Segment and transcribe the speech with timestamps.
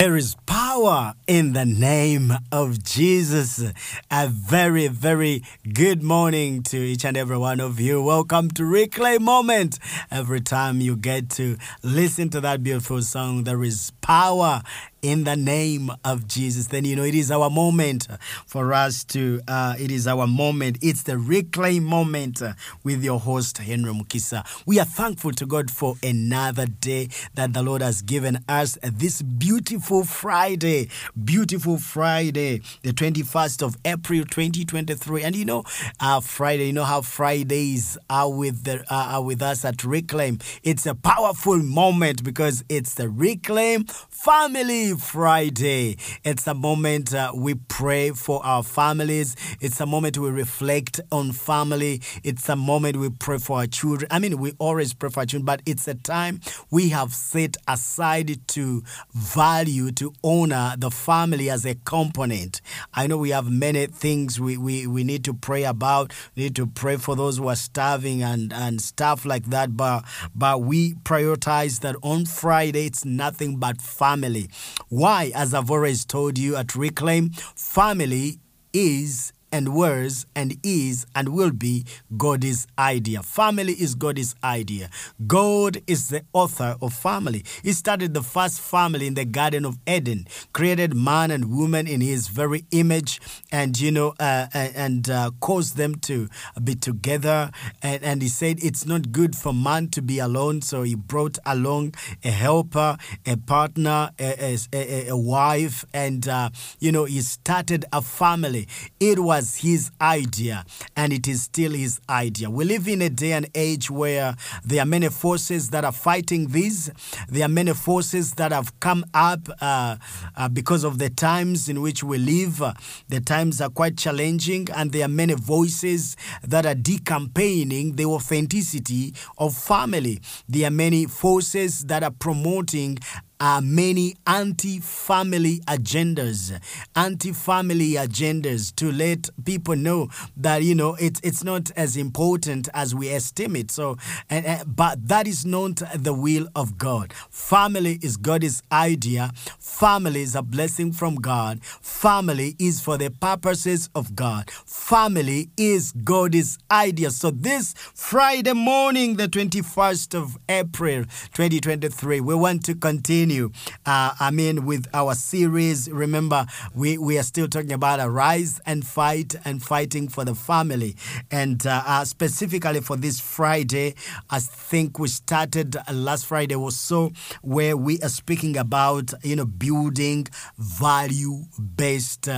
[0.00, 3.62] There is power in the name of Jesus.
[4.10, 5.42] A very, very
[5.74, 8.02] good morning to each and every one of you.
[8.02, 9.78] Welcome to Reclaim Moment.
[10.10, 14.62] Every time you get to listen to that beautiful song, there is power
[15.02, 16.68] in the name of Jesus.
[16.68, 18.08] Then you know it is our moment
[18.46, 19.40] for us to.
[19.48, 20.78] Uh, it is our moment.
[20.82, 22.54] It's the reclaim moment uh,
[22.84, 24.46] with your host Henry Mukisa.
[24.66, 28.78] We are thankful to God for another day that the Lord has given us.
[28.82, 30.88] This beautiful Friday,
[31.22, 35.22] beautiful Friday, the twenty first of April, twenty twenty three.
[35.22, 35.64] And you know,
[36.00, 36.66] uh, Friday.
[36.66, 40.38] You know how Fridays are with the uh, are with us at Reclaim.
[40.62, 45.96] It's a powerful moment because it's the Reclaim Family Friday.
[46.24, 49.36] It's a moment uh, we pray for our families.
[49.60, 52.02] It's a moment we reflect on family.
[52.22, 54.08] It's a moment we pray for our children.
[54.10, 56.40] I mean, we always pray for our children, but it's a time
[56.70, 62.60] we have set aside to value, to honor the family as a component.
[62.94, 66.12] I know we have many things we, we, we need to pray about.
[66.36, 69.76] We need to pray for those who are starving and, and stuff like that.
[69.76, 74.48] But, but we prioritize that on Friday, it's nothing but family.
[74.88, 75.32] Why?
[75.34, 78.40] As I've always told you at Reclaim, family
[78.72, 81.84] is and was and is and will be
[82.16, 83.22] God's idea.
[83.22, 84.90] Family is God's idea.
[85.26, 87.44] God is the author of family.
[87.62, 92.00] He started the first family in the Garden of Eden, created man and woman in
[92.00, 96.28] his very image, and you know, uh, and uh, caused them to
[96.62, 97.50] be together.
[97.82, 101.38] And, and he said it's not good for man to be alone, so he brought
[101.46, 107.84] along a helper, a partner, a, a, a wife, and uh, you know, he started
[107.92, 108.68] a family.
[108.98, 112.50] It was was his idea, and it is still his idea.
[112.50, 116.48] We live in a day and age where there are many forces that are fighting
[116.48, 116.90] this.
[117.26, 119.96] There are many forces that have come up uh,
[120.36, 122.62] uh, because of the times in which we live.
[123.08, 129.14] The times are quite challenging, and there are many voices that are decampaigning the authenticity
[129.38, 130.20] of family.
[130.50, 132.98] There are many forces that are promoting
[133.40, 136.60] are many anti family agendas,
[136.94, 142.68] anti family agendas to let people know that, you know, it's, it's not as important
[142.74, 143.70] as we estimate.
[143.70, 143.96] So,
[144.28, 147.14] and, but that is not the will of God.
[147.30, 149.32] Family is God's idea.
[149.58, 151.64] Family is a blessing from God.
[151.64, 154.50] Family is for the purposes of God.
[154.50, 157.10] Family is God's idea.
[157.10, 163.50] So, this Friday morning, the 21st of April 2023, we want to continue continue.
[163.86, 168.60] Uh, I mean, with our series, remember, we, we are still talking about a rise
[168.66, 170.96] and fight and fighting for the family.
[171.30, 173.94] And uh, uh, specifically for this Friday,
[174.30, 179.46] I think we started last Friday or so, where we are speaking about, you know,
[179.46, 180.26] building
[180.58, 181.44] value
[181.76, 182.28] based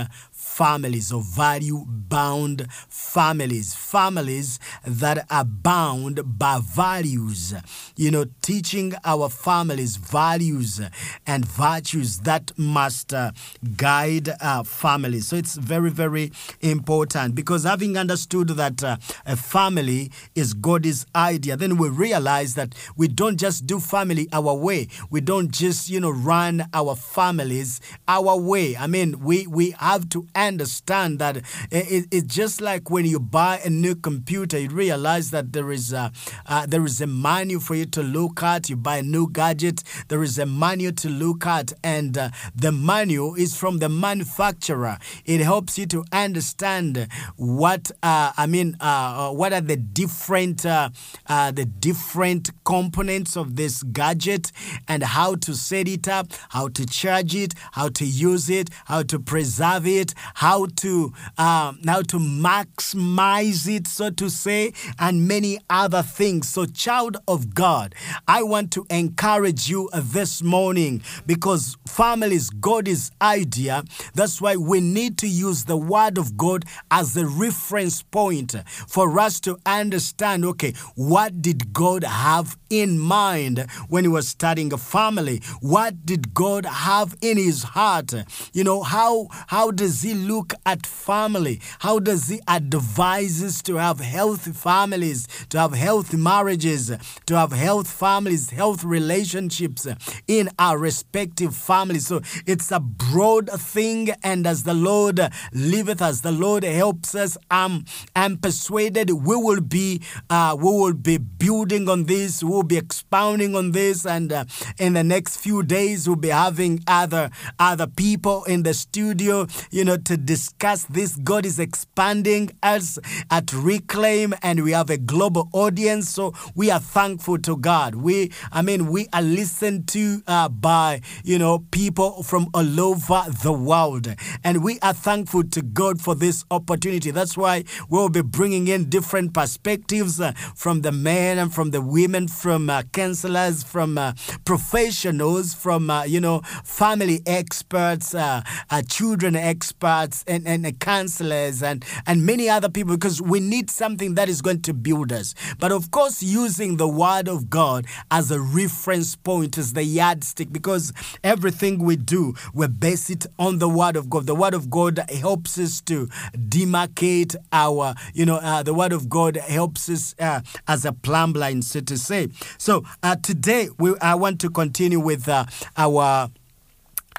[0.43, 7.53] families or value bound families, families that are bound by values,
[7.95, 10.81] you know, teaching our families values
[11.25, 13.31] and virtues that must uh,
[13.77, 15.27] guide our families.
[15.27, 16.31] So it's very, very
[16.61, 22.75] important because having understood that uh, a family is God's idea, then we realize that
[22.95, 24.87] we don't just do family our way.
[25.09, 28.75] We don't just, you know, run our families our way.
[28.77, 31.37] I mean, we, we have to understand that
[31.71, 35.93] it, it's just like when you buy a new computer, you realize that there is
[35.93, 36.11] a,
[36.45, 38.69] uh, there is a manual for you to look at.
[38.69, 42.71] You buy a new gadget, there is a manual to look at, and uh, the
[42.71, 44.97] manual is from the manufacturer.
[45.25, 48.77] It helps you to understand what uh, I mean.
[48.79, 50.89] Uh, what are the different uh,
[51.27, 54.51] uh, the different components of this gadget
[54.87, 59.03] and how to set it up, how to charge it, how to use it, how
[59.03, 65.59] to preserve it, how to um, how to maximize it, so to say, and many
[65.69, 66.49] other things.
[66.49, 67.95] So, child of God,
[68.27, 73.83] I want to encourage you this morning because family is God's idea.
[74.13, 78.55] That's why we need to use the Word of God as the reference point
[78.87, 84.73] for us to understand okay, what did God have in mind when He was starting
[84.73, 85.41] a family?
[85.61, 88.13] What did God have in His heart?
[88.53, 91.61] You know, how, how does He look at family?
[91.79, 96.91] How does He advise us to have healthy families, to have healthy marriages,
[97.25, 99.87] to have health families, health relationships
[100.27, 102.07] in our respective families.
[102.07, 105.19] So it's a broad thing, and as the Lord
[105.53, 110.93] liveth, as the Lord helps us, I'm, I'm persuaded we will be uh, we will
[110.93, 114.45] be building on this, we'll be expounding on this, and uh,
[114.77, 117.29] in the next few days we'll be having other
[117.59, 121.15] other people in the studio, you know, to discuss this.
[121.15, 126.79] God is expanding us at Reclaim, and we have a global audience, so we are
[126.79, 127.95] thankful to God.
[127.95, 133.23] We, I mean, we are listened to uh, by you know people from all over
[133.41, 134.07] the world,
[134.43, 137.11] and we are thankful to God for this opportunity.
[137.11, 141.81] That's why we'll be bringing in different perspectives uh, from the men and from the
[141.81, 144.13] women, from uh, counselors, from uh,
[144.45, 148.41] professionals, from uh, you know family experts, uh,
[148.87, 149.92] children experts,
[150.27, 154.61] and, and counselors, and and many other people, because we need something that is going
[154.63, 155.35] to build us.
[155.59, 160.51] But of course, using the Word of God as a reference point, as the yardstick,
[160.51, 160.93] because
[161.23, 164.25] everything we do, we base it on the Word of God.
[164.25, 169.09] The Word of God helps us to demarcate our, you know, uh, the Word of
[169.09, 172.29] God helps us uh, as a plumb line, so to say.
[172.57, 175.45] So uh, today, we I want to continue with uh,
[175.77, 176.29] our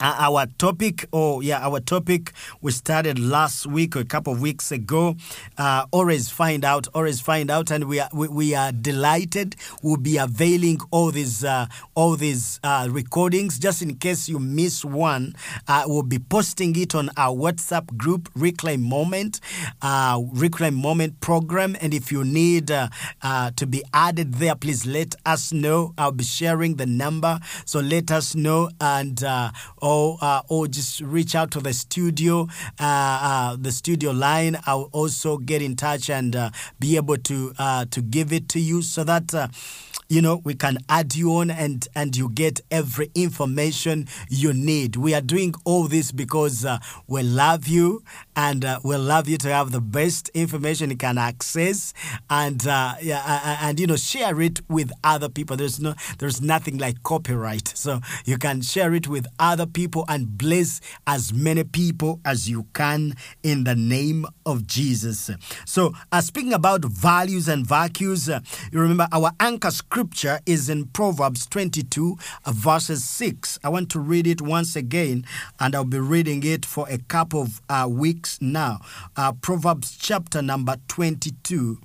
[0.00, 4.40] uh, our topic, oh yeah, our topic we started last week or a couple of
[4.40, 5.16] weeks ago.
[5.56, 9.54] Uh, always find out, always find out, and we are we, we are delighted.
[9.82, 14.84] We'll be availing all these uh, all these uh, recordings just in case you miss
[14.84, 15.34] one.
[15.68, 19.40] Uh, we'll be posting it on our WhatsApp group, Reclaim Moment,
[19.82, 25.94] Reclaim Moment program, and if you need to be added there, please let us know.
[25.96, 29.22] I'll be sharing the number, so let us know and.
[29.84, 32.48] Or uh, or just reach out to the studio,
[32.80, 34.56] uh, uh, the studio line.
[34.64, 36.50] I'll also get in touch and uh,
[36.80, 37.52] be able to
[37.90, 39.34] to give it to you so that
[40.08, 44.96] you know we can add you on and and you get every information you need.
[44.96, 48.02] We are doing all this because uh, we love you
[48.36, 51.92] and uh, we love you to have the best information you can access
[52.30, 55.56] and uh, yeah, and you know share it with other people.
[55.56, 57.68] There's no there's nothing like copyright.
[57.68, 62.66] So you can share it with other people and bless as many people as you
[62.72, 65.30] can in the name of jesus.
[65.66, 68.40] So uh, speaking about values and vacues uh,
[68.70, 70.03] you remember our anchor scripture
[70.46, 73.58] is in Proverbs 22, uh, verses 6.
[73.64, 75.24] I want to read it once again,
[75.58, 78.80] and I'll be reading it for a couple of uh, weeks now.
[79.16, 81.78] Uh, Proverbs chapter number 22.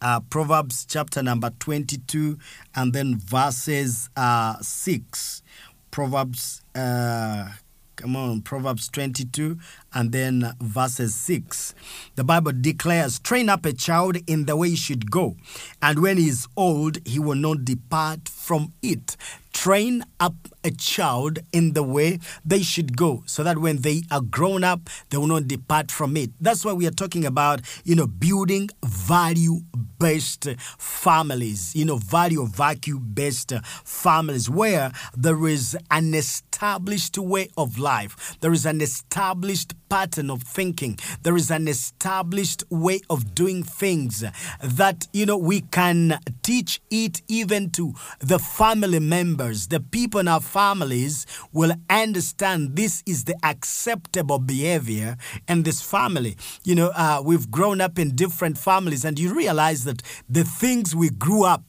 [0.00, 2.38] Uh, Proverbs chapter number 22,
[2.74, 5.42] and then verses uh, 6.
[5.90, 7.48] Proverbs, uh,
[7.96, 9.58] come on, Proverbs 22,
[9.92, 11.74] and then verses 6.
[12.16, 15.36] The Bible declares, Train up a child in the way he should go,
[15.82, 19.16] and when he is old, he will not depart from it.
[19.52, 24.22] Train up a child in the way they should go, so that when they are
[24.22, 26.30] grown up, they will not depart from it.
[26.40, 29.60] That's why we are talking about, you know, building value
[29.98, 33.52] based families, you know, value value based
[33.84, 40.42] families where there is an established way of life, there is an established pattern of
[40.42, 44.24] thinking, there is an established way of doing things
[44.62, 49.68] that, you know, we can teach it even to the family members.
[49.68, 55.16] The people in our families will understand this is the acceptable behavior
[55.48, 56.36] in this family.
[56.62, 60.94] You know, uh, we've grown up in different families, and you realize that the things
[60.94, 61.64] we grew up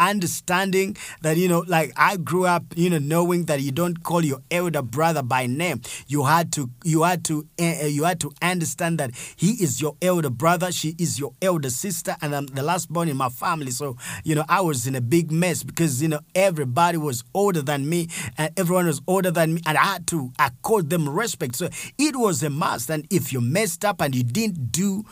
[0.00, 4.24] understanding that you know like i grew up you know knowing that you don't call
[4.24, 5.80] your elder brother by name.
[6.06, 9.96] You had to you had to uh, you had to understand that he is your
[10.02, 13.70] elder brother she is your elder sister and i'm the last born in my family.
[13.70, 17.62] So you know i was in a big mess because you know everybody was older
[17.62, 21.56] than me and everyone was older than me and i had to accord them respect.
[21.56, 21.68] So
[21.98, 25.04] it was a must and if you messed up and you didn't do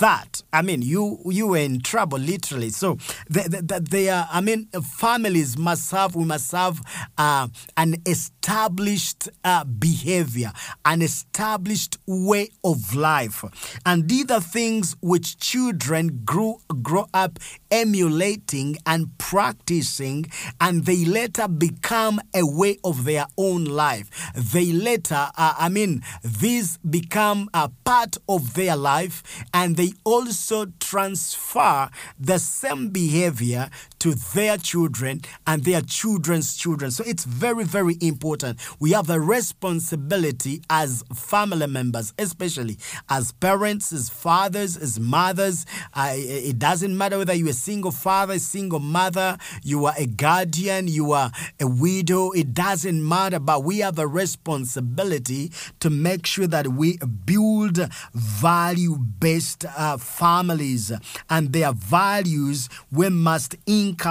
[0.00, 2.70] that i mean you you were in trouble literally.
[2.70, 6.80] So they, they, they are I mean, families must have, we must have
[7.18, 10.52] uh, an established uh, behavior,
[10.84, 13.44] an established way of life.
[13.86, 17.38] And these are things which children grew, grow up
[17.70, 20.26] emulating and practicing,
[20.60, 24.10] and they later become a way of their own life.
[24.34, 30.66] They later, uh, I mean, these become a part of their life, and they also
[30.80, 31.88] transfer
[32.18, 36.90] the same behavior to their children and their children's children.
[36.90, 38.60] So it's very, very important.
[38.80, 42.78] We have a responsibility as family members, especially
[43.08, 45.66] as parents, as fathers, as mothers.
[45.92, 50.88] Uh, it doesn't matter whether you're a single father, single mother, you are a guardian,
[50.88, 51.30] you are
[51.60, 52.30] a widow.
[52.32, 57.78] It doesn't matter, but we have a responsibility to make sure that we build
[58.12, 60.92] value based uh, families
[61.30, 64.03] and their values we must inculcate,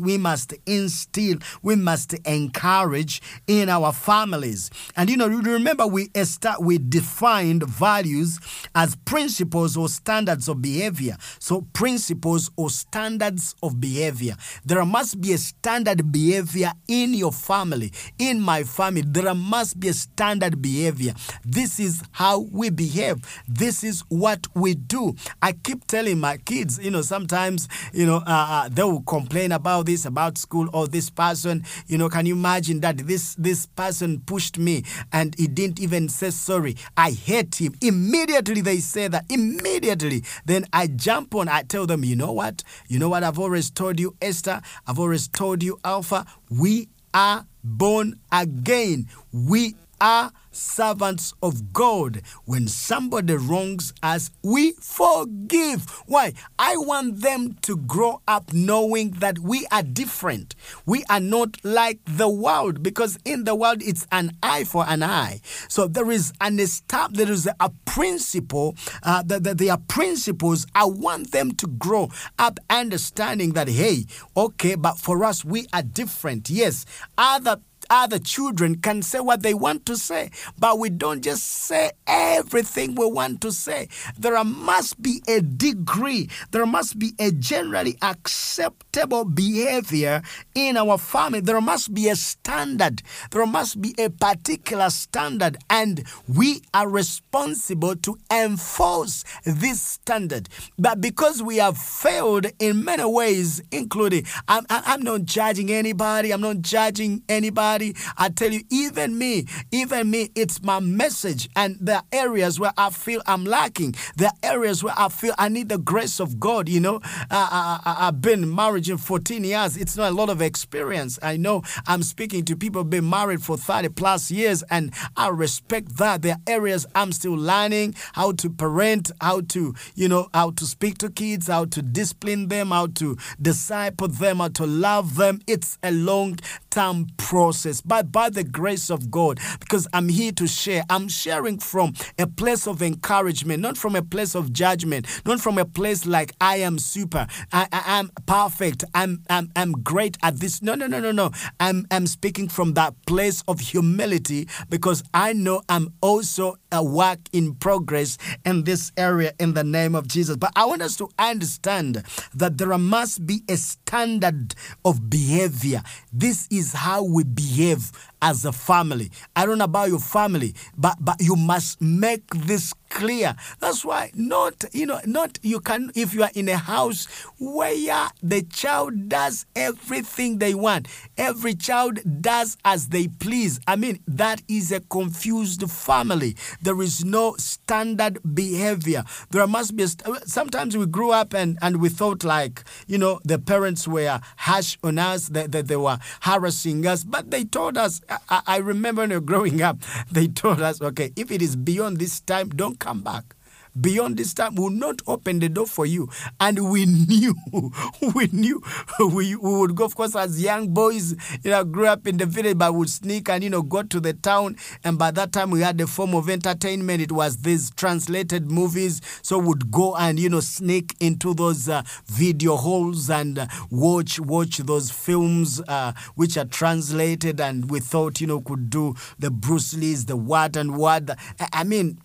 [0.00, 4.70] we must instill, we must encourage in our families.
[4.96, 8.40] And you know, remember we start we defined values
[8.74, 11.16] as principles or standards of behavior.
[11.38, 14.36] So principles or standards of behavior.
[14.64, 19.02] There must be a standard behavior in your family, in my family.
[19.06, 21.14] There must be a standard behavior.
[21.44, 23.18] This is how we behave.
[23.46, 25.14] This is what we do.
[25.42, 29.35] I keep telling my kids, you know, sometimes, you know, uh, uh, they will complain
[29.44, 33.66] about this, about school, or this person, you know, can you imagine that this this
[33.66, 36.76] person pushed me and he didn't even say sorry.
[36.96, 37.74] I hate him.
[37.80, 39.24] Immediately they say that.
[39.28, 40.24] Immediately.
[40.44, 42.62] Then I jump on, I tell them, you know what?
[42.88, 44.60] You know what I've always told you, Esther?
[44.86, 49.08] I've always told you, Alpha, we are born again.
[49.32, 52.22] We are servants of God.
[52.44, 55.88] When somebody wrongs us, we forgive.
[56.06, 56.32] Why?
[56.58, 60.54] I want them to grow up knowing that we are different.
[60.86, 65.02] We are not like the world because in the world it's an eye for an
[65.02, 65.40] eye.
[65.68, 70.66] So there is an step, there is a principle, uh, that, there are principles.
[70.74, 74.04] I want them to grow up understanding that, hey,
[74.36, 76.50] okay, but for us, we are different.
[76.50, 76.86] Yes,
[77.18, 81.92] other other children can say what they want to say, but we don't just say
[82.06, 83.88] everything we want to say.
[84.18, 90.22] There must be a degree, there must be a generally acceptable behavior
[90.54, 91.40] in our family.
[91.40, 97.96] There must be a standard, there must be a particular standard, and we are responsible
[97.96, 100.48] to enforce this standard.
[100.78, 106.40] But because we have failed in many ways, including, I'm, I'm not judging anybody, I'm
[106.40, 107.75] not judging anybody
[108.16, 111.48] I tell you, even me, even me, it's my message.
[111.56, 113.94] And are areas where I feel I'm lacking.
[114.20, 116.68] Are areas where I feel I need the grace of God.
[116.68, 119.76] You know, I, I, I've been married in 14 years.
[119.76, 121.18] It's not a lot of experience.
[121.22, 125.28] I know I'm speaking to people who've been married for 30 plus years, and I
[125.28, 126.22] respect that.
[126.22, 130.64] There are areas I'm still learning how to parent, how to, you know, how to
[130.64, 135.40] speak to kids, how to discipline them, how to disciple them, how to love them.
[135.46, 136.38] It's a long
[136.70, 141.58] term process, but by the grace of God, because I'm here to share, I'm sharing
[141.58, 146.06] from a place of encouragement, not from a place of judgment, not from a place
[146.06, 150.62] like I am super, I, I am perfect, I'm, I'm, I'm great at this.
[150.62, 151.30] No, no, no, no, no.
[151.60, 157.18] I'm, I'm speaking from that place of humility because I know I'm also a work
[157.32, 160.36] in progress in this area in the name of Jesus.
[160.36, 162.02] But I want us to understand
[162.34, 164.54] that there must be a standard
[164.84, 165.82] of behavior.
[166.12, 167.90] This is how we behave
[168.22, 169.10] as a family.
[169.34, 173.36] I don't know about your family, but but you must make this clear.
[173.60, 177.06] That's why not you know not you can if you are in a house
[177.38, 180.88] where the child does everything they want.
[181.16, 183.60] Every child does as they please.
[183.66, 186.36] I mean that is a confused family.
[186.62, 189.04] There is no standard behavior.
[189.30, 189.88] There must be a,
[190.26, 194.76] sometimes we grew up and and we thought like you know the parents were harsh
[194.82, 199.06] on us that, that they were harassing us, but they told us I, I remember
[199.20, 199.78] growing up,
[200.10, 203.35] they told us, okay, if it is beyond this time, don't come back
[203.80, 206.08] beyond this time will not open the door for you.
[206.40, 207.34] And we knew,
[208.14, 208.62] we knew
[209.00, 212.26] we, we would go, of course, as young boys, you know, grew up in the
[212.26, 214.56] village, but would sneak and, you know, go to the town.
[214.84, 217.00] And by that time, we had the form of entertainment.
[217.00, 219.00] It was these translated movies.
[219.22, 224.18] So would go and, you know, sneak into those uh, video halls and uh, watch,
[224.20, 227.40] watch those films uh, which are translated.
[227.40, 231.10] And we thought, you know, could do the Bruce Lee's, the what and what.
[231.52, 231.98] I mean,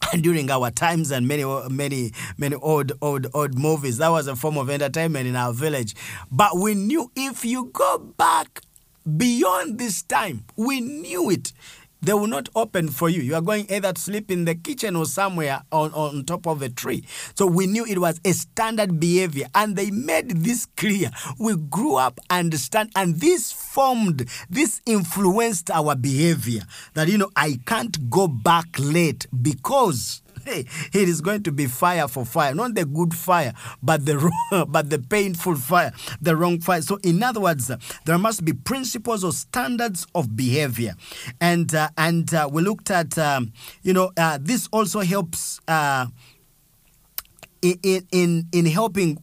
[0.20, 3.98] during our times and many many many old old old movies.
[3.98, 5.94] That was a form of entertainment in our village.
[6.30, 8.62] But we knew if you go back
[9.16, 11.52] beyond this time we knew it
[12.00, 13.22] they will not open for you.
[13.22, 16.62] You are going either to sleep in the kitchen or somewhere on, on top of
[16.62, 17.04] a tree.
[17.34, 21.10] So we knew it was a standard behavior and they made this clear.
[21.38, 26.62] We grew up understand and this formed, this influenced our behavior
[26.94, 31.66] that, you know, I can't go back late because hey, it is going to be
[31.66, 33.52] fire for fire, not the good fire,
[33.82, 34.18] but the
[34.68, 36.82] but the painful fire, the wrong fire.
[36.82, 37.70] So, in other words,
[38.04, 40.94] there must be principles or standards of behavior,
[41.40, 43.52] and uh, and uh, we looked at um,
[43.82, 46.06] you know uh, this also helps uh,
[47.62, 49.18] in in in helping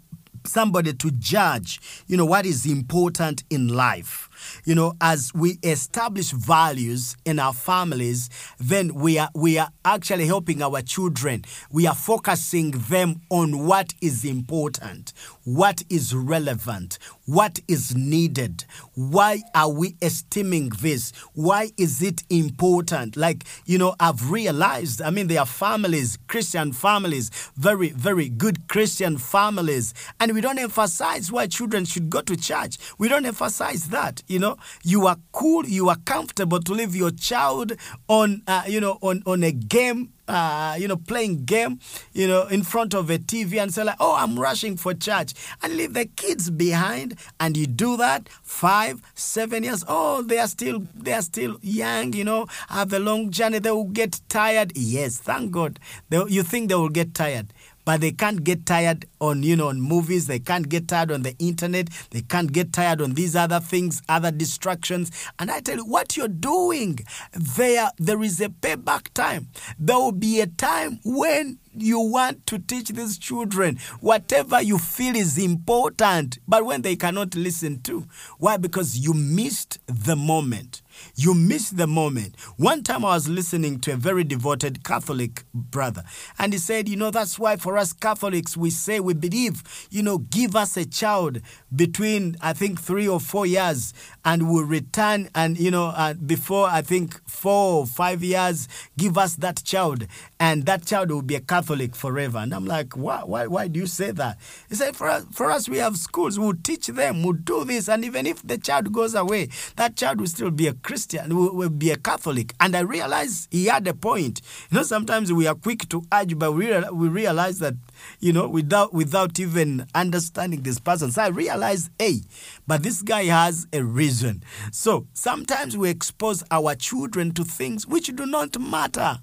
[0.48, 4.30] somebody to judge you know what is important in life
[4.64, 10.26] you know as we establish values in our families then we are we are actually
[10.26, 11.44] helping our children.
[11.72, 15.14] We are focusing them on what is important
[15.44, 18.66] what is relevant what is needed.
[18.94, 21.12] Why are we esteeming this?
[21.34, 23.18] Why is it important?
[23.18, 28.68] Like you know i've realized i mean there are families christian families very very good
[28.68, 32.78] christian families and we don't emphasize why children should go to church.
[32.98, 37.12] We don't emphasize that you know you are cool you are comfortable to leave your
[37.12, 37.74] child
[38.08, 41.80] on uh, you know on on a game uh, you know, playing game,
[42.14, 45.34] you know, in front of a TV and say like, oh, I'm rushing for church
[45.62, 47.18] and leave the kids behind.
[47.40, 49.84] And you do that five, seven years.
[49.88, 53.60] Oh, they are still, they are still young, you know, have a long journey.
[53.60, 54.72] They will get tired.
[54.76, 55.80] Yes, thank God.
[56.10, 57.54] They, you think they will get tired
[57.86, 60.28] but they can't get tired on you know on movies.
[60.28, 61.90] They can't get tired on the internet.
[62.10, 65.12] They can't get tired on these other things other distractions.
[65.40, 67.00] And i tell you what you're doing
[67.34, 69.48] there there is a payback time.
[69.80, 73.78] There will be a time when you want to teach these children.
[74.00, 78.06] Whatever you feel is important but when they cannot listen to.
[78.40, 78.58] Why?
[78.58, 80.82] Because you missed the moment
[81.16, 82.40] you miss the moment.
[82.58, 86.04] One time I was listening to a very devoted Catholic brother,
[86.40, 90.04] and he said, You know, that's why for us Catholics, we say we believe, you
[90.04, 91.40] know, give us a child
[91.76, 96.68] between, I think, three or four years, and we'll return, and, you know, uh, before,
[96.68, 100.08] I think, four or five years, give us that child,
[100.40, 102.40] and that child will be a Catholic forever.
[102.40, 104.38] And I'm like, Why, why, why do you say that?
[104.70, 107.88] He said, for us, for us, we have schools, we'll teach them, we'll do this,
[107.88, 111.56] and even if the child goes away, that child will still be a Christian, will,
[111.56, 112.54] will be a Catholic.
[112.60, 114.42] And I realized he had a point.
[114.70, 117.76] You know, sometimes we are quick to urge, but we, we realize that,
[118.20, 121.12] you know, without without even understanding this person.
[121.12, 122.22] So I realized, hey,
[122.68, 124.44] but this guy has a reason.
[124.72, 129.20] So sometimes we expose our children to things which do not matter.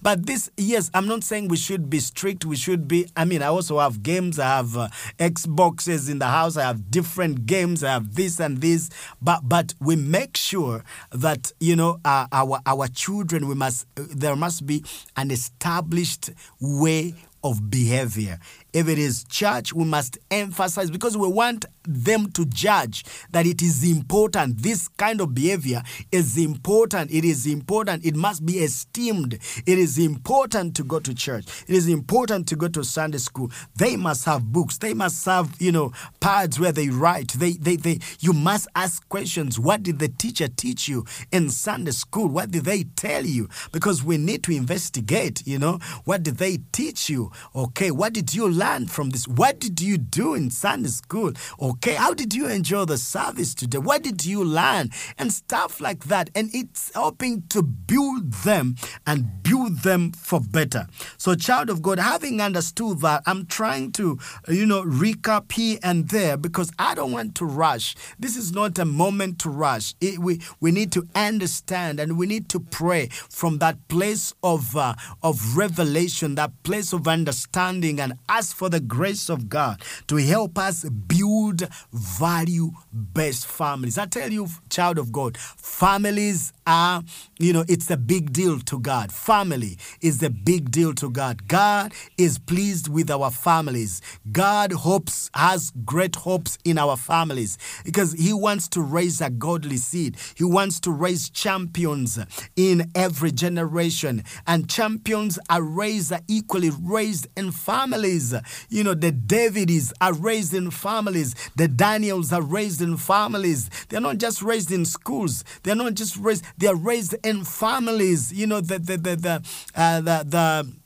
[0.00, 2.44] But this, yes, I'm not saying we should be strict.
[2.44, 4.38] We should be, I mean, I also have games.
[4.38, 4.88] I have uh,
[5.18, 6.56] Xboxes in the house.
[6.56, 7.84] I have different games.
[7.84, 8.90] I have this and this.
[9.20, 14.36] But, but we make sure that, you know, uh, our, our children, we must, there
[14.36, 14.84] must be
[15.16, 18.38] an established way of behavior.
[18.72, 23.60] If it is church, we must emphasize because we want them to judge that it
[23.60, 24.62] is important.
[24.62, 27.10] This kind of behavior is important.
[27.10, 28.04] It is important.
[28.06, 29.34] It must be esteemed.
[29.66, 31.44] It is important to go to church.
[31.68, 33.50] It is important to go to Sunday school.
[33.76, 34.78] They must have books.
[34.78, 37.32] They must have, you know, pads where they write.
[37.32, 39.58] They, they, they, you must ask questions.
[39.58, 42.28] What did the teacher teach you in Sunday school?
[42.28, 43.50] What did they tell you?
[43.70, 47.32] Because we need to investigate, you know, what did they teach you?
[47.54, 49.26] Okay, what did you learn from this?
[49.26, 51.32] What did you do in Sunday school?
[51.60, 53.78] Okay, how did you enjoy the service today?
[53.78, 54.90] What did you learn?
[55.18, 56.30] And stuff like that.
[56.36, 60.86] And it's helping to build them and build them for better.
[61.18, 66.08] So, child of God, having understood that, I'm trying to, you know, recap here and
[66.10, 67.96] there because I don't want to rush.
[68.16, 69.94] This is not a moment to rush.
[70.00, 74.76] It, we, we need to understand and we need to pray from that place of,
[74.76, 78.14] uh, of revelation, that place of understanding, and
[78.52, 82.72] for the grace of God to help us build value
[83.14, 83.98] based families.
[83.98, 87.02] I tell you, child of God, families are,
[87.38, 89.12] you know, it's a big deal to God.
[89.12, 91.48] Family is a big deal to God.
[91.48, 94.00] God is pleased with our families.
[94.30, 99.76] God hopes, has great hopes in our families because He wants to raise a godly
[99.76, 100.16] seed.
[100.34, 102.18] He wants to raise champions
[102.56, 104.24] in every generation.
[104.46, 108.34] And champions are raised, equally raised in families.
[108.68, 111.34] You know, the Davids are raised in families.
[111.56, 113.70] The Daniels are raised in families.
[113.88, 115.44] They're not just raised in schools.
[115.62, 118.32] They're not just raised, they are raised in families.
[118.32, 119.42] You know, the the the the
[119.74, 120.81] uh, the, the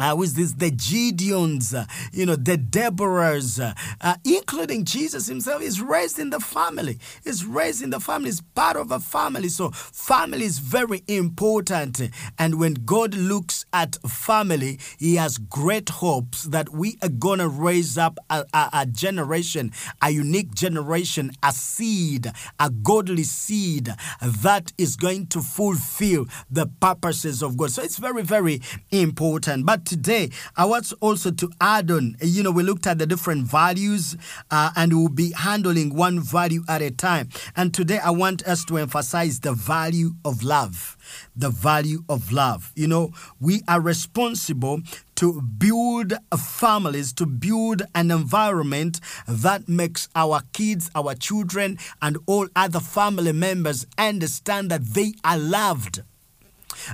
[0.00, 5.62] uh, with this the Gideons, uh, you know, the Deborahs, uh, uh, including Jesus himself,
[5.62, 6.98] is raised in the family.
[7.24, 8.30] Is raised in the family.
[8.30, 9.48] Is part of a family.
[9.48, 12.00] So family is very important.
[12.38, 17.98] And when God looks at family, He has great hopes that we are gonna raise
[17.98, 22.26] up a, a, a generation, a unique generation, a seed,
[22.58, 23.90] a godly seed
[24.22, 27.70] that is going to fulfill the purposes of God.
[27.70, 29.66] So it's very, very important.
[29.66, 33.44] But today, I want also to add on, you know, we looked at the different
[33.44, 34.16] values
[34.48, 37.28] uh, and we'll be handling one value at a time.
[37.56, 40.96] And today, I want us to emphasize the value of love.
[41.36, 42.72] The value of love.
[42.76, 44.80] You know, we are responsible
[45.16, 52.46] to build families, to build an environment that makes our kids, our children, and all
[52.54, 56.02] other family members understand that they are loved.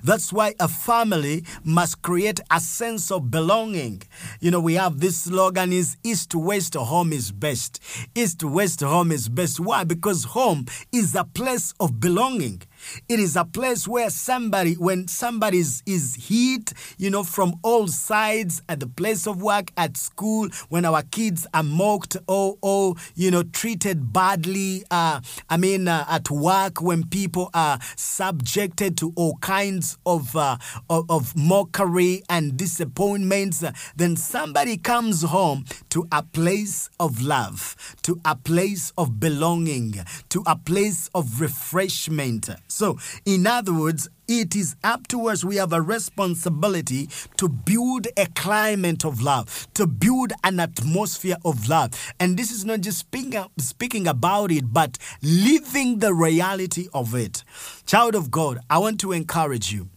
[0.03, 4.03] That's why a family must create a sense of belonging.
[4.41, 7.81] You know, we have this slogan is east west home is best.
[8.15, 9.61] East west home is best.
[9.61, 9.85] Why?
[9.85, 12.63] Because home is a place of belonging.
[13.09, 17.89] It is a place where somebody, when somebody is, is hit, you know, from all
[17.89, 22.95] sides at the place of work, at school, when our kids are mocked or, or
[23.15, 29.13] you know, treated badly, uh, I mean, uh, at work, when people are subjected to
[29.17, 30.57] all kinds of, uh,
[30.89, 33.65] of, of mockery and disappointments,
[33.97, 39.95] then somebody comes home to a place of love, to a place of belonging,
[40.29, 42.49] to a place of refreshment.
[42.77, 45.43] So, in other words, it is up to us.
[45.43, 47.09] We have a responsibility
[47.39, 51.93] to build a climate of love, to build an atmosphere of love.
[52.21, 57.45] And this is not just speaking, speaking about it, but living the reality of it.
[57.87, 59.89] Child of God, I want to encourage you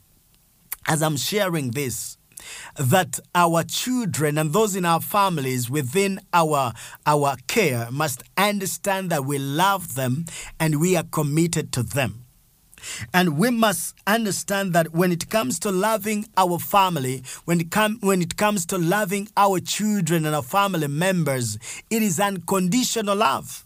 [0.87, 2.17] as I'm sharing this
[2.77, 6.71] that our children and those in our families within our
[7.05, 10.27] our care must understand that we love them
[10.61, 12.23] and we are committed to them.
[13.13, 17.99] And we must understand that when it comes to loving our family, when it, com-
[18.01, 21.57] when it comes to loving our children and our family members,
[21.89, 23.63] it is unconditional love.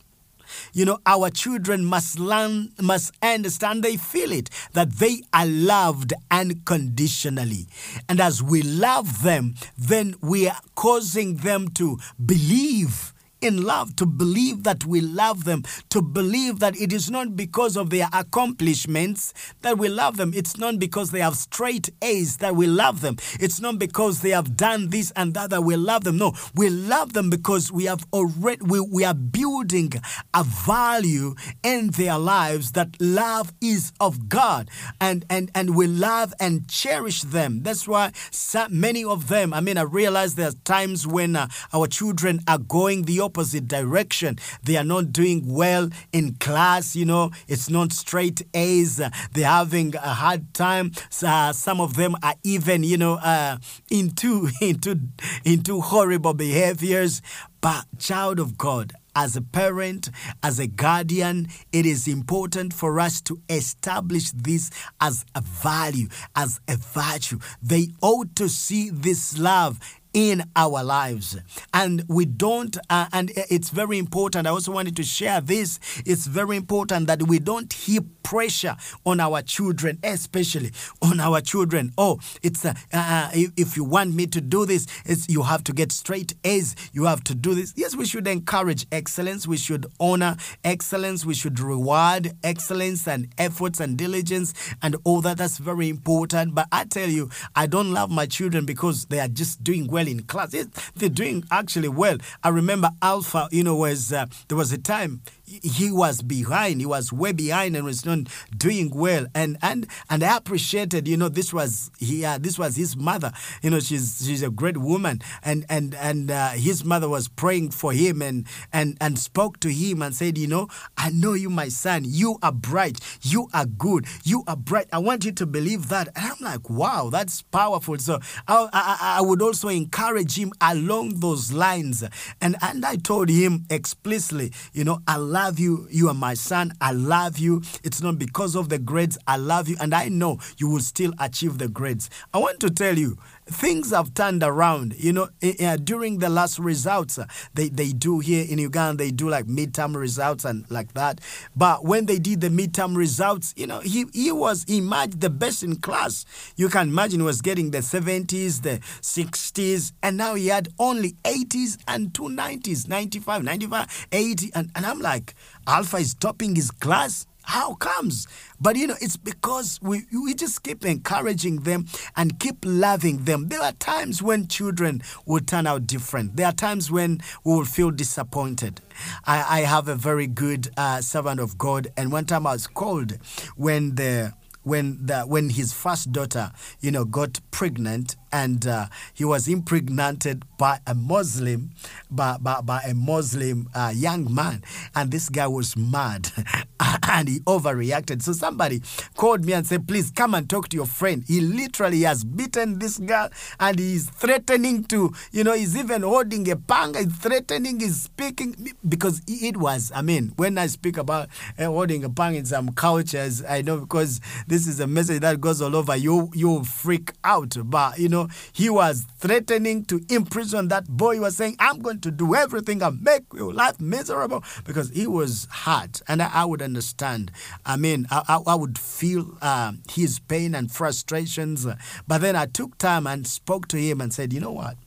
[0.73, 6.13] You know, our children must learn, must understand, they feel it, that they are loved
[6.29, 7.67] unconditionally.
[8.09, 13.12] And as we love them, then we are causing them to believe
[13.43, 17.75] in love, to believe that we love them, to believe that it is not because
[17.75, 20.31] of their accomplishments that we love them.
[20.33, 23.17] It's not because they have straight A's that we love them.
[23.39, 26.17] It's not because they have done this and that that we love them.
[26.17, 29.91] No, we love them because we have already we, we are building
[30.33, 34.69] a value in their lives that love is of God
[35.01, 37.63] and and and we love and cherish them.
[37.63, 39.53] That's why so many of them.
[39.53, 43.32] I mean, I realize there are times when uh, our children are going the opposite
[43.33, 44.37] direction.
[44.63, 49.01] They are not doing well in class, you know, it's not straight A's.
[49.33, 50.91] They're having a hard time.
[51.21, 53.57] Uh, some of them are even, you know, uh,
[53.89, 54.99] into, into,
[55.43, 57.21] into horrible behaviors.
[57.61, 60.09] But, child of God, as a parent,
[60.41, 64.69] as a guardian, it is important for us to establish this
[64.99, 67.39] as a value, as a virtue.
[67.61, 69.79] They ought to see this love
[70.13, 71.37] in our lives.
[71.73, 74.47] And we don't, uh, and it's very important.
[74.47, 75.79] I also wanted to share this.
[76.05, 80.71] It's very important that we don't heap pressure on our children, especially
[81.01, 81.91] on our children.
[81.97, 84.87] Oh, it's uh, uh, if you want me to do this,
[85.27, 86.75] you have to get straight A's.
[86.93, 87.73] You have to do this.
[87.75, 89.47] Yes, we should encourage excellence.
[89.47, 91.25] We should honor excellence.
[91.25, 95.37] We should reward excellence and efforts and diligence and all that.
[95.37, 96.55] That's very important.
[96.55, 100.02] But I tell you, I don't love my children because they are just doing well
[100.07, 100.55] in class.
[100.95, 102.17] They're doing actually well.
[102.43, 105.21] I remember Alpha, you know, was uh, there was a time
[105.61, 108.19] he was behind he was way behind and was not
[108.55, 109.25] doing well.
[109.35, 113.31] And and and i appreciated you know this was he uh, this was his mother.
[113.61, 115.21] You know she's she's a great woman.
[115.43, 119.69] And and and uh, his mother was praying for him and and and spoke to
[119.69, 122.03] him and said you know i know you my son.
[122.05, 122.99] You are bright.
[123.21, 124.05] You are good.
[124.23, 124.87] You are bright.
[124.91, 126.09] I want you to believe that.
[126.15, 127.97] And i'm like wow that's powerful.
[127.99, 132.03] So i i, I would also encourage him along those lines.
[132.41, 135.85] And and i told him explicitly you know i love you.
[135.91, 136.71] You are my son.
[136.79, 137.61] I love you.
[137.83, 139.17] It's not because of the grades.
[139.27, 139.75] I love you.
[139.81, 142.09] And I know you will still achieve the grades.
[142.33, 143.17] I want to tell you,
[143.53, 144.95] things have turned around.
[144.97, 145.29] You know,
[145.63, 149.45] uh, during the last results, uh, they, they do here in Uganda, they do like
[149.45, 151.21] midterm results and like that.
[151.55, 155.63] But when they did the midterm results, you know, he, he was, emerged the best
[155.63, 156.25] in class.
[156.55, 161.77] You can imagine was getting the 70s, the 60s, and now he had only 80s
[161.87, 164.51] and two 90s, 95, 95, 80.
[164.55, 165.35] And, and I'm like,
[165.67, 167.27] Alpha is topping his class.
[167.43, 168.27] How comes?
[168.59, 173.49] But you know, it's because we, we just keep encouraging them and keep loving them.
[173.49, 176.35] There are times when children will turn out different.
[176.37, 178.81] There are times when we will feel disappointed.
[179.25, 182.67] I, I have a very good uh, servant of God, and one time I was
[182.67, 183.17] called
[183.55, 189.23] when the when the when his first daughter, you know, got pregnant and uh, he
[189.23, 191.69] was impregnated by a Muslim,
[192.09, 194.63] by, by, by a Muslim uh, young man,
[194.95, 196.29] and this guy was mad
[197.07, 198.23] and he overreacted.
[198.23, 198.81] So somebody
[199.15, 201.23] called me and said, "Please come and talk to your friend.
[201.27, 206.49] He literally has beaten this girl and he's threatening to, you know, he's even holding
[206.49, 209.91] a panga, he's threatening, he's speaking because it was.
[209.93, 213.77] I mean, when I speak about uh, holding a panga in some cultures, I know
[213.77, 215.95] because this is a message that goes all over.
[215.95, 221.15] You you freak out, but you know." He was threatening to imprison that boy.
[221.15, 225.07] He was saying, I'm going to do everything and make your life miserable because he
[225.07, 226.01] was hurt.
[226.07, 227.31] And I, I would understand.
[227.65, 231.65] I mean, I, I would feel uh, his pain and frustrations.
[232.07, 234.77] But then I took time and spoke to him and said, you know what?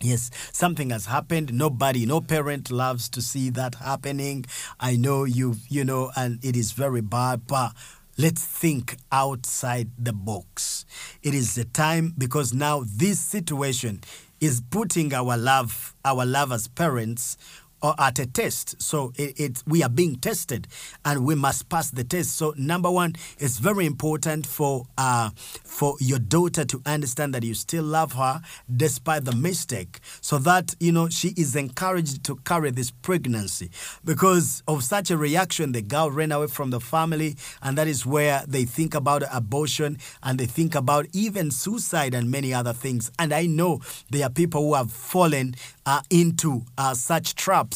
[0.00, 1.52] Yes, something has happened.
[1.52, 4.44] Nobody, no parent loves to see that happening.
[4.78, 7.72] I know you, you know, and it is very bad, but
[8.20, 10.84] Let's think outside the box.
[11.22, 14.00] It is the time because now this situation
[14.40, 17.36] is putting our love, our love as parents
[17.82, 18.80] or at a test.
[18.80, 20.66] So it, it, we are being tested
[21.04, 22.36] and we must pass the test.
[22.36, 25.30] So number one, it's very important for uh,
[25.64, 28.40] for your daughter to understand that you still love her
[28.74, 33.70] despite the mistake, so that you know she is encouraged to carry this pregnancy.
[34.04, 38.04] Because of such a reaction, the girl ran away from the family, and that is
[38.06, 43.10] where they think about abortion and they think about even suicide and many other things.
[43.18, 45.54] And I know there are people who have fallen
[45.86, 47.67] uh, into uh, such traps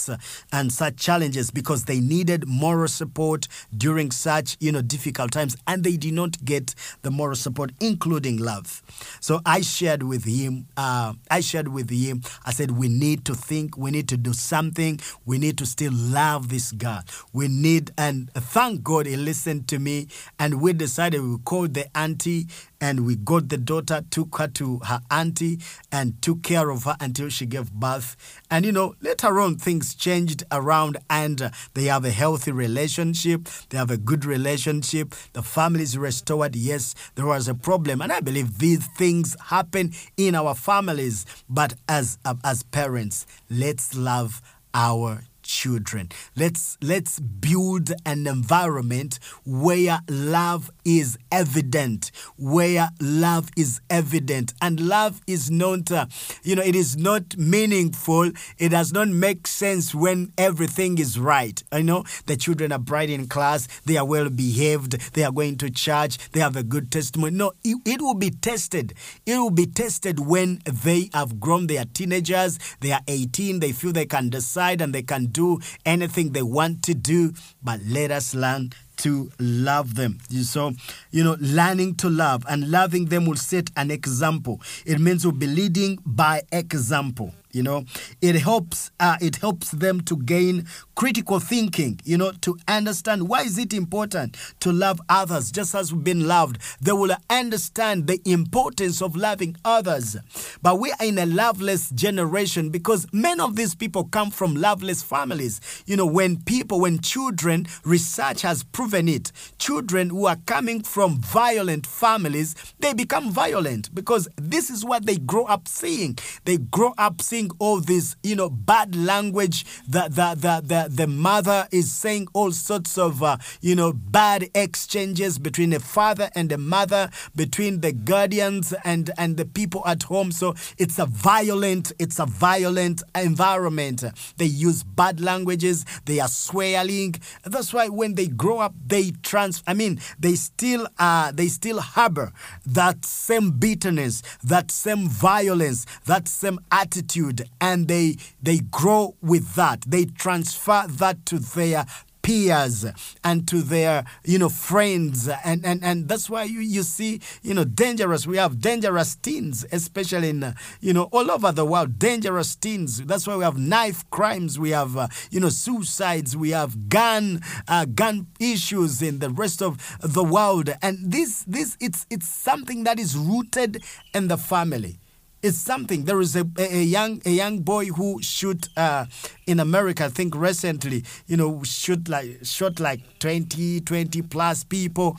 [0.53, 5.85] and such challenges because they needed moral support during such you know difficult times and
[5.85, 8.83] they did not get the moral support including love.
[9.21, 12.23] So i shared with him uh, i shared with him.
[12.45, 15.01] I said we need to think we need to do something.
[15.27, 19.79] We need to still love this god we need and thank god he listened to
[19.79, 22.47] me and we decided we called the auntie
[22.83, 25.61] and we got the daughter, took her to her auntie,
[25.93, 28.17] and took care of her until she gave birth.
[28.51, 33.49] And you know, later on, things changed around, and they have a healthy relationship.
[33.71, 35.15] They have a good relationship.
[35.33, 36.57] The family is restored.
[36.57, 41.25] Yes, there was a problem, and I believe these things happen in our families.
[41.49, 44.43] But as as parents, let's love
[44.75, 46.09] our children.
[46.35, 55.21] Let's let's build an environment where love is evident, where love is evident, and love
[55.27, 56.07] is not, uh,
[56.43, 58.31] you know, it is not meaningful.
[58.59, 61.63] It does not make sense when everything is right.
[61.71, 65.59] I know the children are bright in class, they are well behaved, they are going
[65.59, 67.37] to church, they have a good testimony.
[67.37, 68.95] No, it, it will be tested.
[69.27, 71.67] It will be tested when they have grown.
[71.67, 72.59] They are teenagers.
[72.81, 73.61] They are 18.
[73.61, 75.42] They feel they can decide and they can do
[75.85, 77.33] anything they want to do.
[77.63, 80.19] But let us learn to love them.
[80.31, 80.73] So,
[81.11, 84.61] you know, learning to love and loving them will set an example.
[84.87, 87.85] It means we'll be leading by example you know.
[88.21, 93.43] It helps uh, it helps them to gain critical thinking you know to understand why
[93.43, 96.59] is it important to love others just as we've been loved.
[96.81, 100.17] They will understand the importance of loving others.
[100.63, 105.03] But we are in a loveless generation because many of these people come from loveless
[105.03, 105.61] families.
[105.87, 109.33] You know when people when children research has proven it.
[109.59, 115.17] Children who are coming from violent families they become violent because this is what they
[115.17, 116.19] grow up seeing.
[116.45, 119.65] They grow up seeing all this, you know, bad language.
[119.89, 124.49] that the, the, the, the mother is saying all sorts of, uh, you know, bad
[124.55, 130.05] exchanges between a father and a mother, between the guardians and, and the people at
[130.05, 130.33] home.
[130.33, 134.05] So it's a violent, it's a violent environment.
[134.37, 135.85] They use bad languages.
[136.05, 137.15] They are swearing.
[137.45, 139.63] That's why when they grow up, they trans.
[139.67, 142.33] I mean, they still, uh, they still harbor
[142.67, 149.83] that same bitterness, that same violence, that same attitude and they they grow with that
[149.87, 151.87] they transfer that to their
[152.23, 152.87] peers
[153.25, 155.29] and to their, you know, friends.
[155.29, 158.27] And, and, and that's why you, you see, you know, dangerous.
[158.27, 163.03] We have dangerous teens, especially in, you know, all over the world, dangerous teens.
[163.05, 164.59] That's why we have knife crimes.
[164.59, 166.37] We have, uh, you know, suicides.
[166.37, 170.71] We have gun, uh, gun issues in the rest of the world.
[170.81, 173.83] And this, this, it's, it's something that is rooted
[174.15, 174.99] in the family
[175.43, 176.05] it's something.
[176.05, 179.07] There is a, a, young a young boy who shoot uh,
[179.47, 180.05] in America.
[180.05, 185.17] I think recently, you know, shoot like shot like 20, 20 plus people,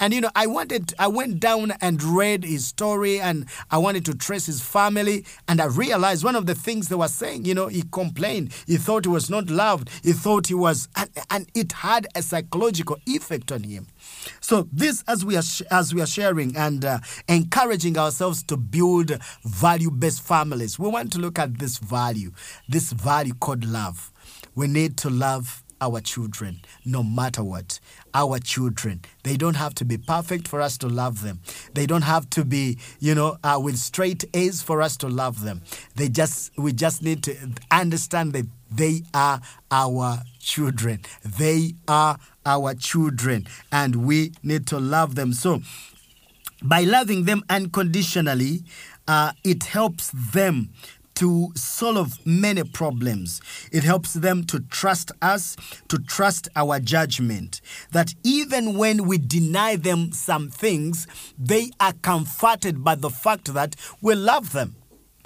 [0.00, 4.06] and you know, I wanted I went down and read his story, and I wanted
[4.06, 7.44] to trace his family, and I realized one of the things they were saying.
[7.44, 8.54] You know, he complained.
[8.66, 9.90] He thought he was not loved.
[10.02, 13.86] He thought he was, and, and it had a psychological effect on him.
[14.40, 19.10] So this, as we are as we are sharing and uh, encouraging ourselves to build
[19.66, 22.30] value-based families, we want to look at this value,
[22.68, 24.12] this value called love.
[24.54, 27.80] We need to love our children, no matter what.
[28.14, 31.40] Our children, they don't have to be perfect for us to love them.
[31.74, 35.42] They don't have to be, you know, uh, with straight A's for us to love
[35.42, 35.62] them.
[35.96, 37.36] They just, we just need to
[37.72, 39.40] understand that they are
[39.72, 41.00] our children.
[41.24, 45.32] They are our children, and we need to love them.
[45.32, 45.60] So,
[46.62, 48.62] by loving them unconditionally,
[49.08, 50.70] uh, it helps them
[51.16, 53.40] to solve many problems.
[53.72, 55.56] It helps them to trust us,
[55.88, 57.62] to trust our judgment.
[57.92, 61.06] That even when we deny them some things,
[61.38, 64.76] they are comforted by the fact that we love them.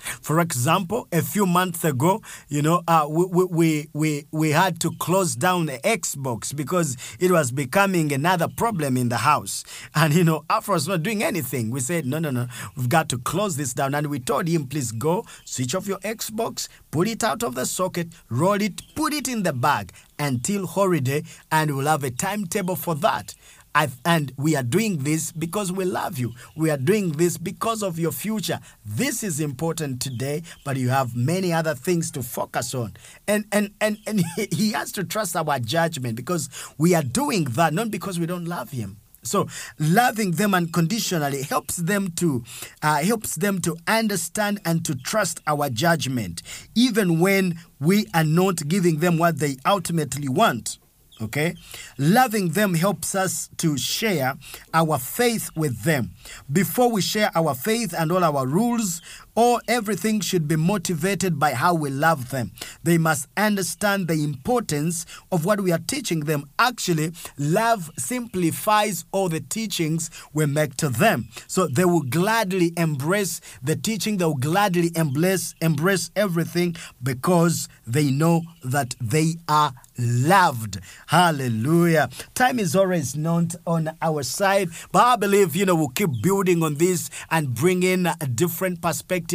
[0.00, 4.90] For example, a few months ago, you know, uh, we, we, we, we had to
[4.92, 9.64] close down the Xbox because it was becoming another problem in the house.
[9.94, 11.70] And, you know, was not doing anything.
[11.70, 13.94] We said, no, no, no, we've got to close this down.
[13.94, 17.66] And we told him, please go, switch off your Xbox, put it out of the
[17.66, 22.76] socket, roll it, put it in the bag until holiday, and we'll have a timetable
[22.76, 23.34] for that.
[23.74, 26.32] I've, and we are doing this because we love you.
[26.56, 28.58] We are doing this because of your future.
[28.84, 32.94] This is important today, but you have many other things to focus on.
[33.28, 37.72] And and and, and he has to trust our judgment because we are doing that
[37.72, 38.98] not because we don't love him.
[39.22, 42.42] So loving them unconditionally helps them to
[42.82, 46.42] uh, helps them to understand and to trust our judgment,
[46.74, 50.78] even when we are not giving them what they ultimately want.
[51.22, 51.54] Okay?
[51.98, 54.34] Loving them helps us to share
[54.72, 56.10] our faith with them.
[56.50, 59.02] Before we share our faith and all our rules,
[59.40, 62.52] or everything should be motivated by how we love them.
[62.82, 66.44] They must understand the importance of what we are teaching them.
[66.58, 71.30] Actually, love simplifies all the teachings we make to them.
[71.46, 78.10] So they will gladly embrace the teaching, they will gladly embrace embrace everything because they
[78.10, 80.80] know that they are loved.
[81.06, 82.10] Hallelujah.
[82.34, 86.62] Time is always not on our side, but I believe, you know, we'll keep building
[86.62, 89.29] on this and bring in a different perspectives.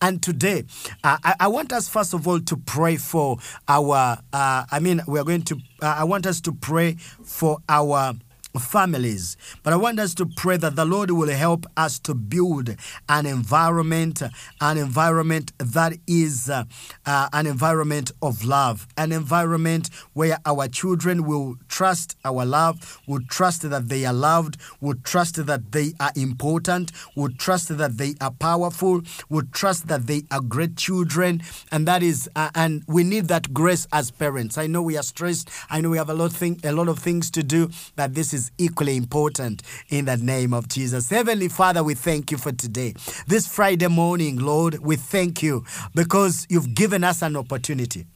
[0.00, 0.64] And today,
[1.04, 3.38] uh, I, I, want us, first of all, to pray for
[3.68, 8.14] our, uh, I mean, we're going to, uh, I want us to pray for our
[8.58, 9.36] families.
[9.62, 12.74] But I want us to pray that the Lord will help us to build
[13.08, 14.22] an environment,
[14.60, 16.64] an environment that is uh,
[17.06, 23.22] uh, an environment of love, an environment where our children will trust our love, will
[23.28, 28.14] trust that they are loved, will trust that they are important, will trust that they
[28.20, 33.04] are powerful, will trust that they are great children, and that is, uh, and we
[33.04, 34.58] need that grace as parents.
[34.58, 35.50] I know we are stressed.
[35.70, 38.32] I know we have a lot thing, a lot of things to do, but this
[38.32, 41.10] is equally important in the name of Jesus.
[41.10, 42.94] Heavenly Father, we thank you for today.
[43.26, 48.06] This Friday morning, Lord, we thank you because you've given us an opportunity.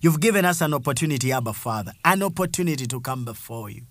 [0.00, 3.82] You've given us an opportunity, Abba Father, an opportunity to come before you.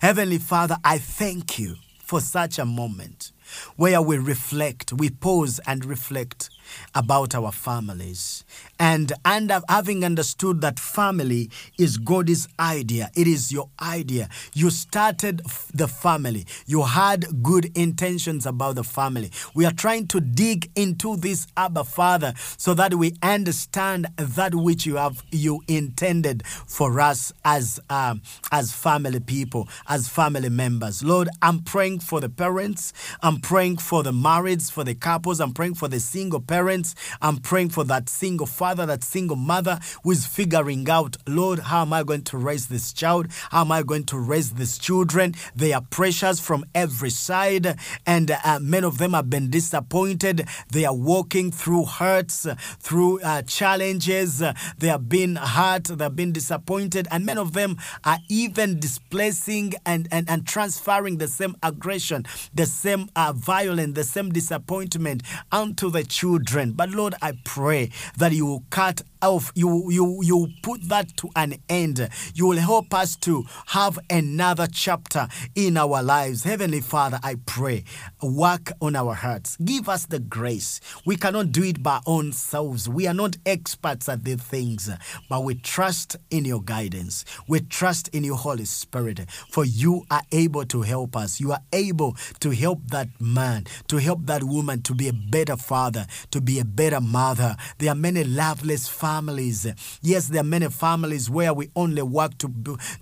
[0.00, 3.32] Heavenly Father, I thank you for such a moment
[3.76, 6.50] where we reflect, we pause and reflect
[6.94, 8.44] about our families.
[8.78, 14.28] And, and having understood that family is God's idea, it is your idea.
[14.52, 19.30] You started the family, you had good intentions about the family.
[19.54, 24.86] We are trying to dig into this Abba Father so that we understand that which
[24.86, 31.02] you have you intended for us as um, as family people, as family members.
[31.02, 35.52] Lord, I'm praying for the parents, I'm praying for the marrieds, for the couples, I'm
[35.52, 36.94] praying for the single parents.
[37.20, 41.82] I'm praying for that single father, that single mother who is figuring out, Lord, how
[41.82, 43.26] am I going to raise this child?
[43.50, 45.34] How am I going to raise these children?
[45.54, 50.48] They are pressures from every side, and uh, many of them have been disappointed.
[50.72, 52.46] They are walking through hurts,
[52.78, 54.42] through uh, challenges.
[54.78, 59.74] They have been hurt, they have been disappointed, and many of them are even displacing
[59.84, 62.24] and, and, and transferring the same aggression,
[62.54, 65.22] the same uh, violence, the same disappointment
[65.52, 66.72] onto the children.
[66.72, 71.54] But Lord, I pray that you cut off, you you you put that to an
[71.68, 72.08] end.
[72.34, 76.44] You will help us to have another chapter in our lives.
[76.44, 77.84] Heavenly Father, I pray,
[78.22, 79.56] work on our hearts.
[79.56, 80.80] Give us the grace.
[81.06, 82.88] We cannot do it by ourselves.
[82.88, 84.90] We are not experts at these things,
[85.28, 87.24] but we trust in your guidance.
[87.48, 91.40] We trust in your Holy Spirit, for you are able to help us.
[91.40, 95.56] You are able to help that man, to help that woman to be a better
[95.56, 97.56] father, to be a better mother.
[97.78, 99.66] There are many loveless families.
[100.02, 102.48] Yes, there are many families where we only work to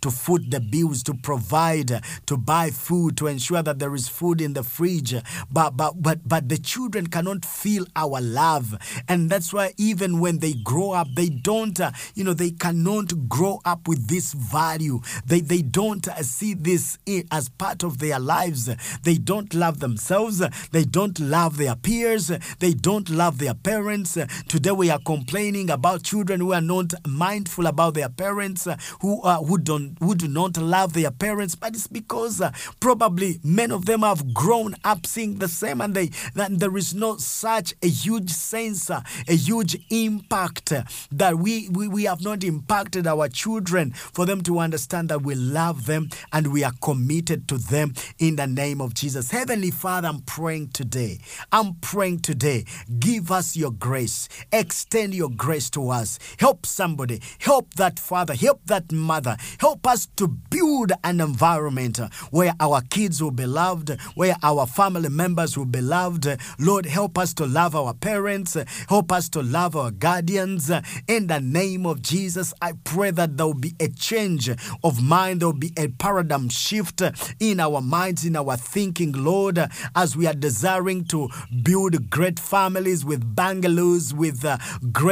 [0.00, 1.90] to foot the bills, to provide,
[2.26, 5.14] to buy food, to ensure that there is food in the fridge.
[5.50, 8.66] But but but but the children cannot feel our love,
[9.08, 11.78] and that's why even when they grow up, they don't.
[11.80, 15.00] Uh, you know, they cannot grow up with this value.
[15.26, 16.98] They they don't uh, see this
[17.30, 18.70] as part of their lives.
[19.02, 20.40] They don't love themselves.
[20.70, 22.30] They don't love their peers.
[22.60, 24.16] They don't love their parents.
[24.48, 25.00] Today we are
[25.32, 28.68] about children who are not mindful about their parents,
[29.00, 31.54] who uh, who don't who do not love their parents.
[31.54, 35.94] But it's because uh, probably many of them have grown up seeing the same, and
[35.94, 41.38] they that there is not such a huge sense, uh, a huge impact uh, that
[41.38, 45.86] we, we we have not impacted our children for them to understand that we love
[45.86, 49.30] them and we are committed to them in the name of Jesus.
[49.30, 51.20] Heavenly Father, I'm praying today.
[51.50, 52.66] I'm praying today.
[52.98, 54.28] Give us your grace.
[54.52, 56.18] Extend your grace to us.
[56.38, 57.20] Help somebody.
[57.38, 58.34] Help that father.
[58.34, 59.36] Help that mother.
[59.58, 61.98] Help us to build an environment
[62.30, 66.26] where our kids will be loved, where our family members will be loved.
[66.58, 68.56] Lord, help us to love our parents.
[68.88, 70.70] Help us to love our guardians.
[71.08, 74.48] In the name of Jesus, I pray that there will be a change
[74.82, 75.40] of mind.
[75.40, 77.02] There will be a paradigm shift
[77.40, 79.58] in our minds, in our thinking, Lord,
[79.94, 81.28] as we are desiring to
[81.62, 84.58] build great families with bungalows, with uh,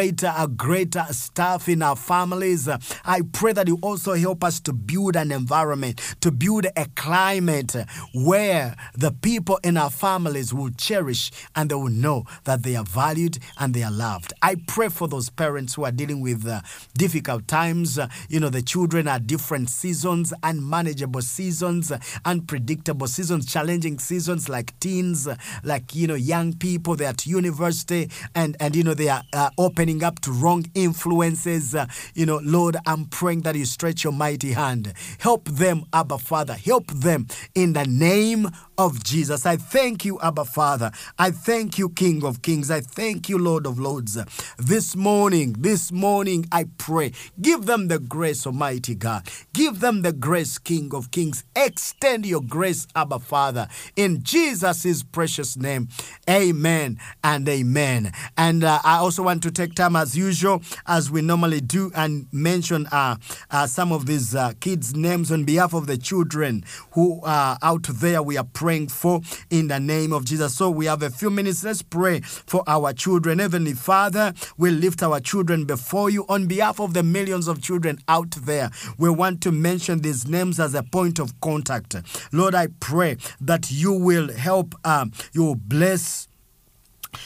[0.01, 2.67] greater, uh, greater stuff in our families.
[3.05, 7.77] I pray that you also help us to build an environment, to build a climate
[8.15, 12.85] where the people in our families will cherish and they will know that they are
[12.85, 14.33] valued and they are loved.
[14.41, 16.63] I pray for those parents who are dealing with uh,
[16.97, 17.99] difficult times.
[17.99, 24.49] Uh, you know, the children are different seasons, unmanageable seasons, uh, unpredictable seasons, challenging seasons
[24.49, 25.29] like teens,
[25.63, 29.51] like, you know, young people, they're at university and, and you know, they are uh,
[29.91, 31.74] opening up to wrong influences.
[31.74, 34.93] Uh, you know, Lord, I'm praying that you stretch your mighty hand.
[35.18, 36.55] Help them, Abba Father.
[36.55, 37.26] Help them
[37.57, 39.45] in the name of Jesus.
[39.47, 40.91] I thank you, Abba Father.
[41.18, 42.70] I thank you, King of Kings.
[42.70, 44.16] I thank you, Lord of Lords.
[44.59, 49.28] This morning, this morning, I pray, give them the grace, Almighty God.
[49.53, 51.45] Give them the grace, King of Kings.
[51.57, 55.88] Extend your grace, Abba Father, in Jesus' precious name.
[56.28, 58.12] Amen and amen.
[58.36, 62.26] And uh, I also want to take time, as usual, as we normally do, and
[62.33, 63.16] mention uh,
[63.51, 66.62] uh, some of these uh, kids' names on behalf of the children
[66.93, 68.22] who are out there.
[68.22, 70.55] We are praying for in the name of Jesus.
[70.55, 71.64] So we have a few minutes.
[71.64, 73.39] Let's pray for our children.
[73.39, 77.99] Heavenly Father, we lift our children before you on behalf of the millions of children
[78.07, 78.70] out there.
[78.99, 81.97] We want to mention these names as a point of contact.
[82.33, 86.30] Lord, I pray that you will help, um, you bless.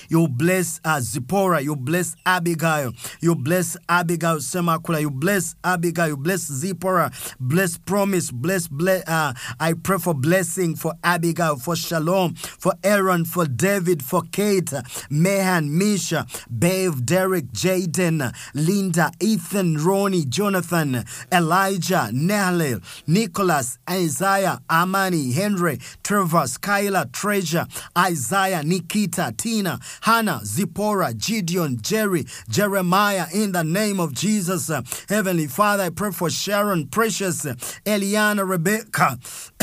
[0.08, 1.60] You bless uh, Zipporah.
[1.60, 2.92] You bless Abigail.
[3.20, 5.00] You bless Abigail Semakula.
[5.00, 6.08] You bless Abigail.
[6.08, 7.10] You bless Zipporah.
[7.40, 8.30] Bless Promise.
[8.30, 8.68] Bless.
[8.68, 14.22] bless uh, I pray for blessing for Abigail, for Shalom, for Aaron, for David, for
[14.32, 14.72] Kate,
[15.10, 16.26] Mehan, Misha,
[16.56, 27.10] Babe, Derek, Jaden, Linda, Ethan, Ronnie, Jonathan, Elijah, Nehalil, Nicholas, Isaiah, Amani, Henry, Trevor, Skylar,
[27.12, 27.66] Treasure,
[27.96, 34.70] Isaiah, Nikita, Tina, Hannah, Zipporah, Gideon, Jerry, Jeremiah, in the name of Jesus.
[35.08, 39.18] Heavenly Father, I pray for Sharon, Precious, Eliana, Rebecca,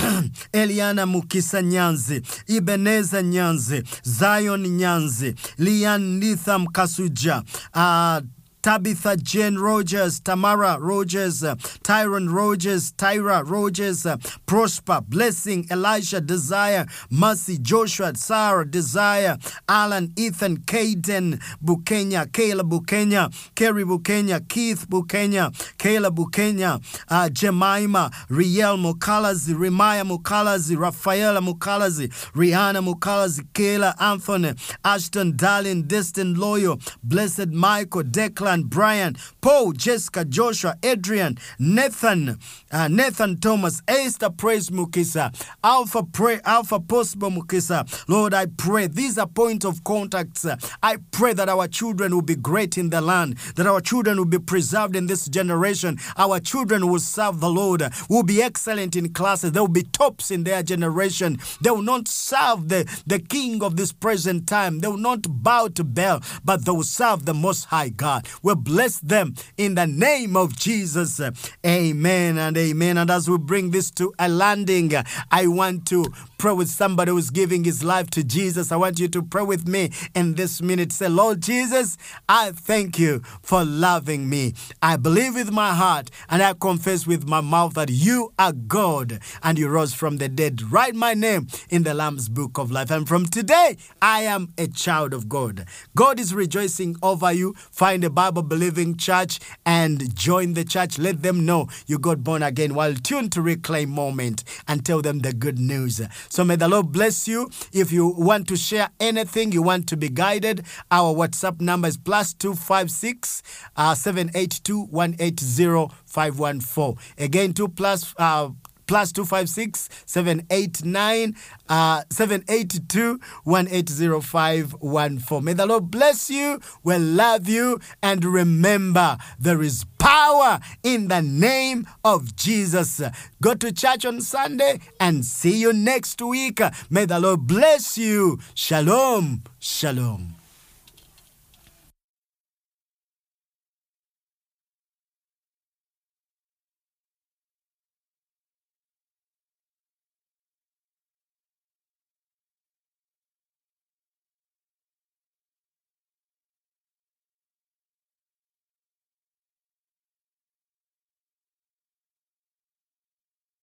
[0.54, 7.44] Eliana Mukisa Nyanzi, Ibeneza Nyanzi, Zion Nyanzi, Lian Nitham Kasuja,
[7.74, 8.22] uh,
[8.62, 16.86] Tabitha Jane Rogers, Tamara Rogers, uh, Tyron Rogers, Tyra Rogers, uh, Prosper, Blessing, Elisha, Desire,
[17.10, 19.38] Mercy, Joshua, Sarah, Desire,
[19.68, 28.78] Alan, Ethan, Caden, Bukenya, Kayla Bukenya, Kerry Bukenya, Keith Bukenya, Kayla Bukenya, uh, Jemima, Riel
[28.78, 34.54] Mukalazi, Remaya Mukalazi, Rafaela Mukalazi, Rihanna Mukalazi, Kayla Anthony,
[34.86, 42.38] Ashton, Darlin, Destin, Loyal, Blessed Michael, Declan, Brian, Paul, Jessica, Joshua, Adrian, Nathan,
[42.72, 45.34] uh, Nathan Thomas, Esther Praise Mukisa,
[45.64, 47.88] Alpha Pray, Alpha Possible Mukisa.
[48.10, 50.46] Lord, I pray these are points of contacts.
[50.84, 54.26] I pray that our children will be great in the land, that our children will
[54.26, 55.98] be preserved in this generation.
[56.18, 59.52] Our children will serve the Lord, will be excellent in classes.
[59.54, 61.40] They will be tops in their generation.
[61.62, 64.80] They will not serve the, the king of this present time.
[64.80, 68.28] They will not bow to Baal, but they will serve the Most High God.
[68.42, 71.22] We'll bless them in the name of Jesus.
[71.66, 72.98] Amen and amen.
[72.98, 74.94] And as we bring this to a landing,
[75.32, 76.06] I want to
[76.38, 78.72] pray with somebody who's giving his life to Jesus.
[78.72, 80.92] I want you to pray with me in this minute.
[80.92, 84.54] Say, Lord Jesus, I thank you for loving me.
[84.82, 89.20] I believe with my heart and I confess with my mouth that you are God
[89.44, 90.72] and you rose from the dead.
[90.72, 92.90] Write my name in the Lamb's book of life.
[92.90, 95.66] And from today, I am a child of God.
[95.96, 97.54] God is rejoicing over you.
[97.70, 100.98] Find a Bible believing church and join the church.
[100.98, 105.20] Let them know you got born again while tuned to Reclaim Moment and tell them
[105.20, 106.02] the good news.
[106.30, 107.50] So may the Lord bless you.
[107.74, 111.98] If you want to share anything, you want to be guided, our WhatsApp number is
[111.98, 113.44] plus 256
[113.76, 116.98] uh, 782 180 514.
[117.18, 118.14] Again, 2 plus.
[118.18, 118.50] Uh,
[118.92, 121.34] plus 256 789
[121.70, 125.44] uh, 782 180514.
[125.46, 126.60] May the Lord bless you.
[126.84, 127.80] We love you.
[128.04, 133.02] And remember, there is power in the name of Jesus.
[133.42, 136.60] Go to church on Sunday and see you next week.
[136.90, 138.40] May the Lord bless you.
[138.56, 139.44] Shalom.
[139.58, 140.41] Shalom.